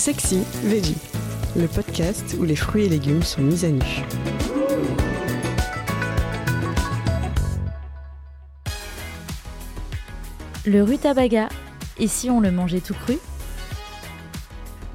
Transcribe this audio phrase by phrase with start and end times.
[0.00, 0.96] Sexy Veggie,
[1.54, 3.82] le podcast où les fruits et légumes sont mis à nu.
[10.64, 11.50] Le rutabaga,
[11.98, 13.18] et si on le mangeait tout cru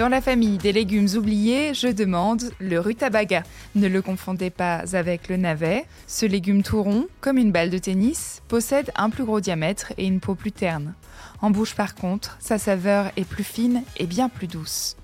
[0.00, 3.42] Dans la famille des légumes oubliés, je demande le rutabaga.
[3.74, 5.84] Ne le confondez pas avec le navet.
[6.06, 10.06] Ce légume tout rond, comme une balle de tennis, possède un plus gros diamètre et
[10.06, 10.94] une peau plus terne.
[11.42, 14.96] En bouche par contre, sa saveur est plus fine et bien plus douce.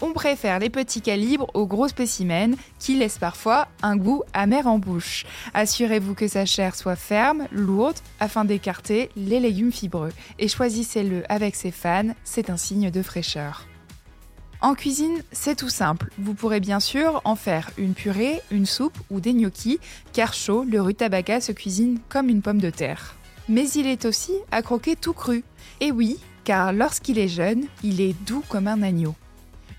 [0.00, 4.78] On préfère les petits calibres aux gros spécimens qui laissent parfois un goût amer en
[4.78, 5.26] bouche.
[5.52, 10.12] Assurez-vous que sa chair soit ferme, lourde, afin d'écarter les légumes fibreux.
[10.38, 13.66] Et choisissez-le avec ses fans, c'est un signe de fraîcheur.
[14.64, 16.08] En cuisine, c'est tout simple.
[16.16, 19.78] Vous pourrez bien sûr en faire une purée, une soupe ou des gnocchis,
[20.14, 23.14] car chaud, le rutabaga se cuisine comme une pomme de terre.
[23.50, 25.44] Mais il est aussi à croquer tout cru.
[25.82, 29.14] Et oui, car lorsqu'il est jeune, il est doux comme un agneau.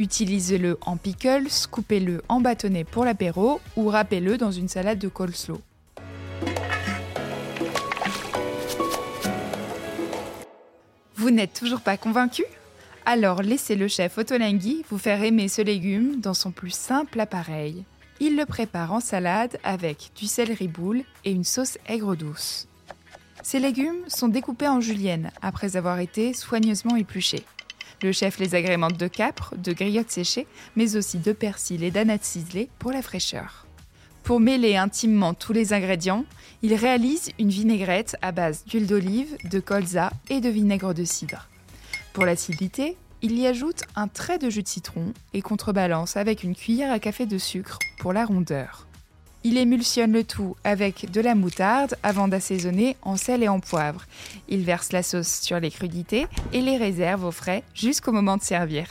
[0.00, 5.60] Utilisez-le en pickles, coupez-le en bâtonnets pour l'apéro ou râpez-le dans une salade de coleslaw.
[11.14, 12.42] Vous n'êtes toujours pas convaincu?
[13.04, 17.84] Alors laissez le chef Otolenghi vous faire aimer ce légume dans son plus simple appareil.
[18.20, 22.68] Il le prépare en salade avec du céleri boule et une sauce aigre douce.
[23.42, 27.42] Ces légumes sont découpés en julienne après avoir été soigneusement épluchés.
[28.04, 32.22] Le chef les agrémente de capre, de griottes séchées, mais aussi de persil et d'ananas
[32.22, 33.66] ciselées pour la fraîcheur.
[34.22, 36.24] Pour mêler intimement tous les ingrédients,
[36.62, 41.48] il réalise une vinaigrette à base d'huile d'olive, de colza et de vinaigre de cidre.
[42.12, 46.54] Pour l'acidité, il y ajoute un trait de jus de citron et contrebalance avec une
[46.54, 48.86] cuillère à café de sucre pour la rondeur.
[49.44, 54.04] Il émulsionne le tout avec de la moutarde avant d'assaisonner en sel et en poivre.
[54.48, 58.42] Il verse la sauce sur les crudités et les réserve au frais jusqu'au moment de
[58.42, 58.86] servir.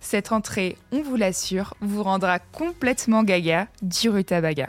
[0.00, 4.68] Cette entrée, on vous l'assure, vous rendra complètement gaga du rutabaga.